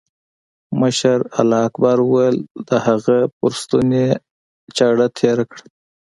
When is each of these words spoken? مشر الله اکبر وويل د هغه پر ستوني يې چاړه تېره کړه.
مشر 0.79 1.19
الله 1.39 1.59
اکبر 1.67 1.97
وويل 2.01 2.37
د 2.67 2.69
هغه 2.85 3.17
پر 3.37 3.51
ستوني 3.61 4.03
يې 4.05 4.09
چاړه 4.77 5.07
تېره 5.17 5.43
کړه. 5.51 5.65